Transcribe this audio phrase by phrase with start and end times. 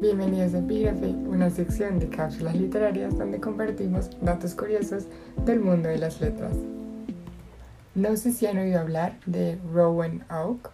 [0.00, 5.06] Bienvenidos a Epígrafe, una sección de cápsulas literarias donde compartimos datos curiosos
[5.44, 6.52] del mundo de las letras.
[7.96, 10.70] No sé si han oído hablar de Rowan Oak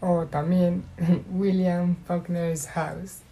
[0.00, 0.84] o también
[1.34, 3.22] William Faulkner's House.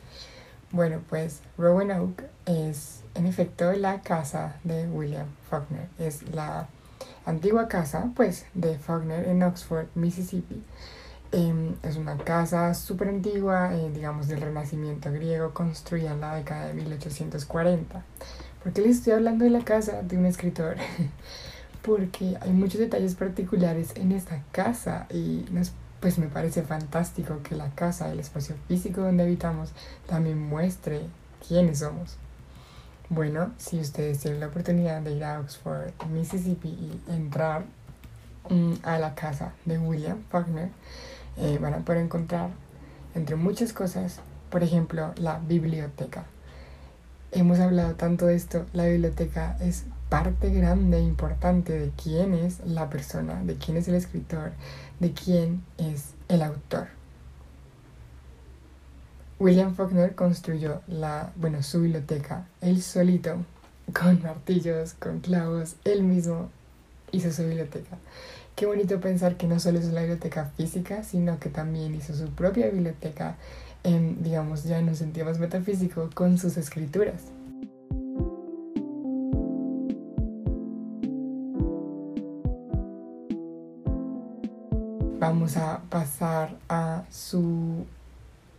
[0.73, 5.87] Bueno, pues Rowan Oak es en efecto la casa de William Faulkner.
[6.01, 6.67] Es la
[7.25, 10.65] antigua casa pues de Faulkner en Oxford, Mississippi
[11.37, 16.69] Em, es una casa súper antigua, eh, digamos del Renacimiento griego, construida en la década
[16.69, 18.05] de 1840.
[18.63, 20.77] ¿Por qué les estoy hablando de la casa de un escritor?
[21.83, 25.45] Porque hay muchos detalles particulares en esta casa y
[25.99, 29.73] pues me parece fantástico que la casa, el espacio físico donde habitamos,
[30.07, 31.01] también muestre
[31.49, 32.17] quiénes somos.
[33.09, 37.65] Bueno, si ustedes tienen la oportunidad de ir a Oxford, Mississippi y entrar
[38.51, 40.71] mm, a la casa de William Faulkner,
[41.37, 42.51] eh, van a poder encontrar,
[43.15, 44.21] entre muchas cosas,
[44.51, 46.25] por ejemplo, la biblioteca.
[47.33, 52.61] Hemos hablado tanto de esto, la biblioteca es parte grande e importante de quién es
[52.65, 54.53] la persona, de quién es el escritor,
[55.01, 56.87] de quién es el autor.
[59.41, 63.45] William Faulkner construyó la, bueno, su biblioteca, él solito,
[63.93, 66.51] con martillos, con clavos, él mismo
[67.13, 67.99] hizo su biblioteca.
[68.57, 72.29] Qué bonito pensar que no solo es una biblioteca física, sino que también hizo su
[72.31, 73.37] propia biblioteca,
[73.83, 77.23] en, digamos, ya en un sentido más metafísico, con sus escrituras.
[85.19, 87.87] Vamos a pasar a su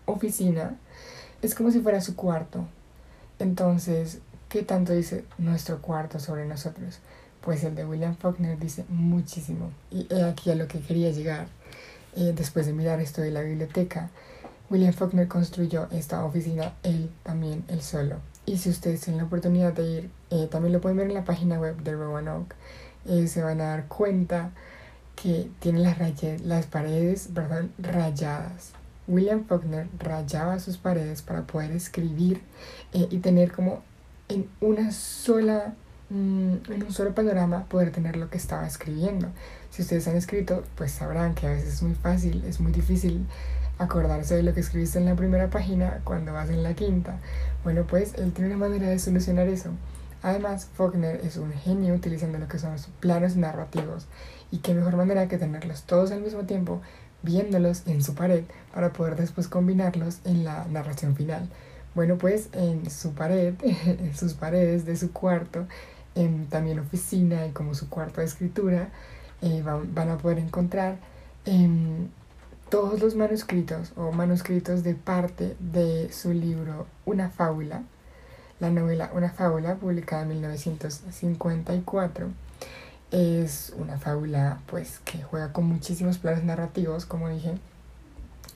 [0.05, 0.77] oficina.
[1.41, 2.65] Es como si fuera su cuarto.
[3.39, 6.99] Entonces, ¿qué tanto dice nuestro cuarto sobre nosotros?
[7.45, 9.71] Pues el de William Faulkner dice muchísimo.
[9.91, 11.47] Y he aquí a lo que quería llegar.
[12.15, 14.09] Eh, después de mirar esto de la biblioteca,
[14.69, 18.17] William Faulkner construyó esta oficina él también, él solo.
[18.47, 21.23] Y si ustedes tienen la oportunidad de ir, eh, también lo pueden ver en la
[21.23, 22.55] página web de Roanoke,
[23.05, 24.51] eh, se van a dar cuenta
[25.15, 25.97] que tiene las,
[26.43, 28.71] las paredes perdón, rayadas.
[29.07, 32.41] William Faulkner rayaba sus paredes para poder escribir
[32.91, 33.83] y tener como
[34.29, 35.75] en una sola
[36.09, 39.27] Mm, en un solo panorama poder tener lo que estaba escribiendo.
[39.71, 43.25] Si ustedes han escrito, pues sabrán que a veces es muy fácil, es muy difícil
[43.79, 47.17] acordarse de lo que escribiste en la primera página cuando vas en la quinta.
[47.63, 49.71] Bueno, pues él tiene una manera de solucionar eso.
[50.21, 54.07] Además, Faulkner es un genio utilizando lo que son los planos narrativos
[54.51, 56.81] y qué mejor manera que tenerlos todos al mismo tiempo
[57.23, 58.43] viéndolos en su pared
[58.73, 61.49] para poder después combinarlos en la narración final.
[61.95, 63.55] Bueno, pues en su pared,
[63.85, 65.65] en sus paredes de su cuarto,
[66.15, 68.89] en también oficina y como su cuarto de escritura,
[69.41, 70.97] eh, van, a poder encontrar
[71.45, 72.07] em,
[72.69, 77.83] todos los manuscritos o manuscritos de parte de su libro Una fábula,
[78.59, 82.27] la novela Una fábula, publicada en 1954.
[83.11, 87.55] Es una fábula pues que juega con muchísimos planes narrativos, como dije,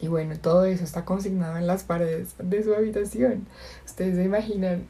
[0.01, 3.45] y bueno, todo eso está consignado en las paredes de su habitación.
[3.85, 4.85] Ustedes se imaginan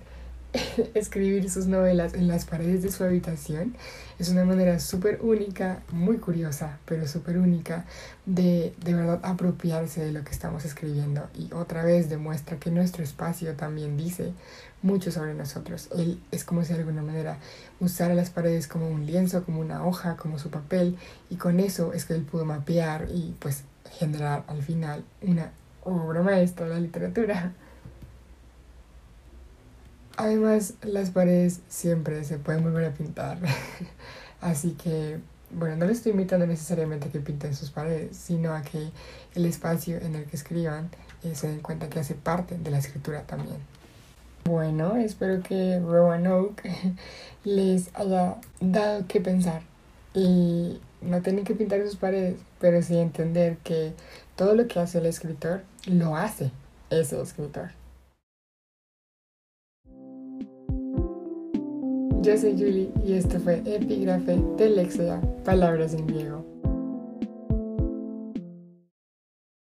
[0.95, 3.75] escribir sus novelas en las paredes de su habitación
[4.17, 7.85] es una manera súper única, muy curiosa, pero súper única
[8.25, 13.03] de de verdad apropiarse de lo que estamos escribiendo y otra vez demuestra que nuestro
[13.03, 14.33] espacio también dice
[14.81, 15.87] mucho sobre nosotros.
[15.95, 17.37] Él es como si de alguna manera
[17.79, 20.97] usara las paredes como un lienzo, como una hoja, como su papel
[21.29, 23.63] y con eso es que él pudo mapear y pues
[23.99, 25.51] generar al final una
[25.83, 27.53] obra maestra de la literatura.
[30.19, 33.38] Además, las paredes siempre se pueden volver a pintar.
[34.41, 35.18] Así que,
[35.50, 38.90] bueno, no les estoy invitando necesariamente a que pinten sus paredes, sino a que
[39.35, 40.90] el espacio en el que escriban
[41.24, 43.59] eh, se den cuenta que hace parte de la escritura también.
[44.44, 46.69] Bueno, espero que Roanoke
[47.46, 49.62] les haya dado que pensar.
[50.13, 53.94] Y no tienen que pintar sus paredes, pero sí entender que
[54.35, 56.52] todo lo que hace el escritor lo hace
[56.90, 57.78] ese escritor.
[62.21, 66.48] Yo soy Julie y esto fue Epígrafe de Lexia, Palabras en Griego.